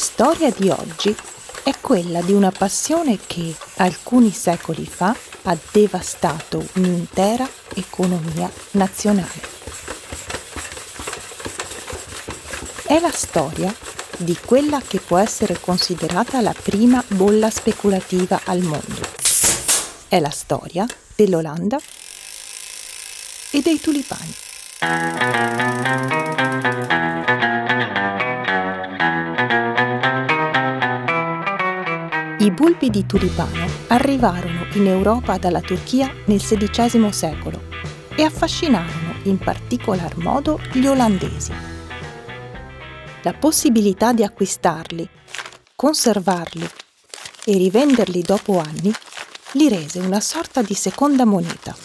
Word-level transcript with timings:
storia 0.00 0.50
di 0.50 0.70
oggi 0.70 1.14
è 1.62 1.74
quella 1.78 2.22
di 2.22 2.32
una 2.32 2.50
passione 2.50 3.18
che 3.26 3.54
alcuni 3.76 4.32
secoli 4.32 4.86
fa 4.86 5.14
ha 5.42 5.56
devastato 5.70 6.66
un'intera 6.76 7.46
economia 7.74 8.50
nazionale. 8.72 9.58
È 12.86 12.98
la 12.98 13.12
storia 13.12 13.72
di 14.16 14.36
quella 14.42 14.80
che 14.80 15.00
può 15.00 15.18
essere 15.18 15.60
considerata 15.60 16.40
la 16.40 16.54
prima 16.60 17.04
bolla 17.06 17.50
speculativa 17.50 18.40
al 18.44 18.60
mondo. 18.60 19.06
È 20.08 20.18
la 20.18 20.30
storia 20.30 20.86
dell'Olanda 21.14 21.78
e 23.50 23.60
dei 23.60 23.78
tulipani. 23.78 24.34
I 32.40 32.50
bulbi 32.52 32.88
di 32.88 33.04
tulipano 33.04 33.68
arrivarono 33.88 34.66
in 34.72 34.86
Europa 34.86 35.36
dalla 35.36 35.60
Turchia 35.60 36.10
nel 36.24 36.40
XVI 36.40 37.12
secolo 37.12 37.68
e 38.16 38.22
affascinarono 38.22 39.20
in 39.24 39.36
particolar 39.36 40.16
modo 40.16 40.58
gli 40.72 40.86
olandesi. 40.86 41.52
La 43.24 43.34
possibilità 43.34 44.14
di 44.14 44.24
acquistarli, 44.24 45.06
conservarli 45.76 46.66
e 47.44 47.56
rivenderli 47.58 48.22
dopo 48.22 48.58
anni 48.58 48.90
li 49.52 49.68
rese 49.68 49.98
una 49.98 50.20
sorta 50.20 50.62
di 50.62 50.72
seconda 50.72 51.26
moneta 51.26 51.76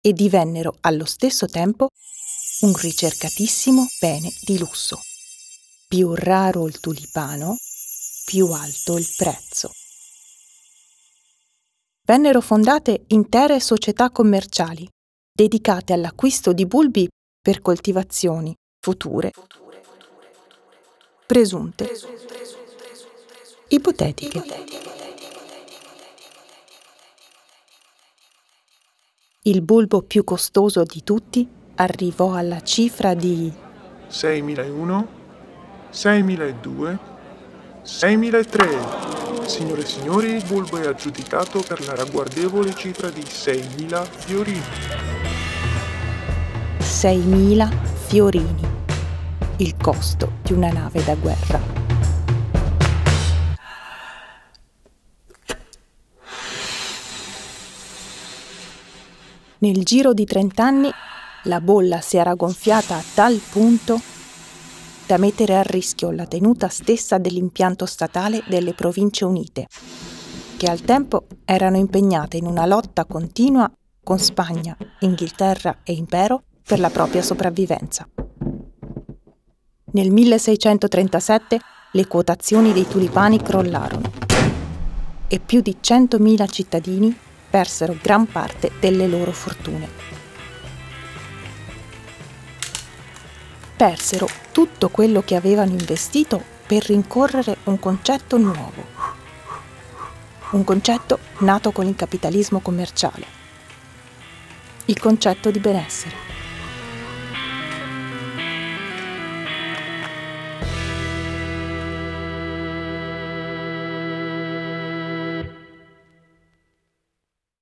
e 0.00 0.12
divennero 0.14 0.78
allo 0.80 1.04
stesso 1.04 1.44
tempo 1.44 1.88
un 2.62 2.72
ricercatissimo 2.74 3.88
bene 4.00 4.32
di 4.40 4.58
lusso. 4.58 5.02
Più 5.86 6.14
raro 6.14 6.66
il 6.66 6.80
tulipano, 6.80 7.58
più 8.24 8.46
alto 8.52 8.96
il 8.96 9.08
prezzo. 9.16 9.70
Vennero 12.04 12.40
fondate 12.40 13.04
intere 13.08 13.60
società 13.60 14.10
commerciali 14.10 14.88
dedicate 15.32 15.92
all'acquisto 15.92 16.52
di 16.52 16.66
bulbi 16.66 17.08
per 17.40 17.60
coltivazioni 17.60 18.54
future, 18.80 19.30
presunte, 21.26 21.90
ipotetiche. 23.68 24.42
Il 29.44 29.62
bulbo 29.62 30.02
più 30.02 30.22
costoso 30.24 30.84
di 30.84 31.02
tutti 31.02 31.48
arrivò 31.76 32.34
alla 32.34 32.60
cifra 32.60 33.14
di 33.14 33.52
6.001, 34.08 35.06
6.002, 35.90 37.11
6.003. 37.84 39.44
Signore 39.46 39.80
e 39.82 39.86
signori, 39.86 40.30
il 40.34 40.44
bulbo 40.44 40.78
è 40.78 40.86
aggiudicato 40.86 41.64
per 41.66 41.84
la 41.84 41.96
ragguardevole 41.96 42.72
cifra 42.74 43.10
di 43.10 43.22
6.000 43.22 44.06
fiorini. 44.08 44.62
6.000 46.78 47.68
fiorini, 48.06 48.62
il 49.56 49.76
costo 49.76 50.34
di 50.42 50.52
una 50.52 50.70
nave 50.70 51.02
da 51.02 51.16
guerra. 51.16 51.60
Nel 59.58 59.82
giro 59.84 60.12
di 60.12 60.24
30 60.24 60.64
anni 60.64 60.90
la 61.44 61.60
bolla 61.60 62.00
si 62.00 62.16
era 62.16 62.34
gonfiata 62.34 62.96
a 62.96 63.02
tal 63.14 63.40
punto 63.50 64.00
da 65.12 65.18
mettere 65.18 65.58
a 65.58 65.62
rischio 65.62 66.10
la 66.10 66.24
tenuta 66.24 66.68
stessa 66.68 67.18
dell'impianto 67.18 67.84
statale 67.84 68.42
delle 68.48 68.72
Province 68.72 69.26
Unite, 69.26 69.66
che 70.56 70.70
al 70.70 70.80
tempo 70.80 71.26
erano 71.44 71.76
impegnate 71.76 72.38
in 72.38 72.46
una 72.46 72.64
lotta 72.64 73.04
continua 73.04 73.70
con 74.02 74.18
Spagna, 74.18 74.74
Inghilterra 75.00 75.80
e 75.82 75.92
Impero 75.92 76.44
per 76.66 76.80
la 76.80 76.88
propria 76.88 77.20
sopravvivenza. 77.20 78.08
Nel 79.92 80.10
1637 80.10 81.60
le 81.92 82.06
quotazioni 82.06 82.72
dei 82.72 82.88
tulipani 82.88 83.38
crollarono 83.38 84.10
e 85.28 85.38
più 85.40 85.60
di 85.60 85.76
100.000 85.78 86.50
cittadini 86.50 87.14
persero 87.50 87.94
gran 88.00 88.24
parte 88.24 88.70
delle 88.80 89.06
loro 89.06 89.32
fortune. 89.32 90.21
Persero 93.82 94.28
tutto 94.52 94.90
quello 94.90 95.22
che 95.22 95.34
avevano 95.34 95.72
investito 95.72 96.40
per 96.68 96.84
rincorrere 96.84 97.56
un 97.64 97.80
concetto 97.80 98.38
nuovo, 98.38 98.84
un 100.52 100.62
concetto 100.62 101.18
nato 101.40 101.72
con 101.72 101.88
il 101.88 101.96
capitalismo 101.96 102.60
commerciale, 102.60 103.26
il 104.84 105.00
concetto 105.00 105.50
di 105.50 105.58
benessere. 105.58 106.14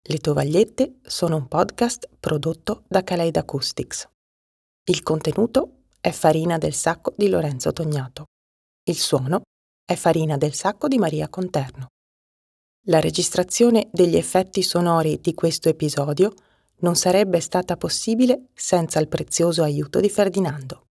Le 0.00 0.18
tovagliette 0.18 0.98
sono 1.02 1.34
un 1.34 1.48
podcast 1.48 2.08
prodotto 2.20 2.84
da 2.86 3.02
Kaleid 3.02 3.36
Acoustics. 3.36 4.08
Il 4.84 5.02
contenuto 5.02 5.78
è 6.04 6.10
Farina 6.10 6.58
del 6.58 6.74
Sacco 6.74 7.14
di 7.16 7.28
Lorenzo 7.28 7.72
Tognato. 7.72 8.26
Il 8.90 8.98
suono 8.98 9.40
è 9.86 9.94
Farina 9.94 10.36
del 10.36 10.52
Sacco 10.52 10.86
di 10.86 10.98
Maria 10.98 11.30
Conterno. 11.30 11.86
La 12.88 13.00
registrazione 13.00 13.88
degli 13.90 14.14
effetti 14.14 14.62
sonori 14.62 15.18
di 15.22 15.32
questo 15.32 15.70
episodio 15.70 16.34
non 16.80 16.94
sarebbe 16.94 17.40
stata 17.40 17.78
possibile 17.78 18.48
senza 18.52 19.00
il 19.00 19.08
prezioso 19.08 19.62
aiuto 19.62 19.98
di 19.98 20.10
Ferdinando. 20.10 20.88